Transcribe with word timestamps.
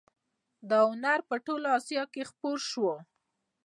دا 0.69 0.79
هنر 0.91 1.19
په 1.29 1.35
ټوله 1.45 1.69
اسیا 1.77 2.03
کې 2.13 2.21
خپور 2.29 2.57
شو 2.69 2.89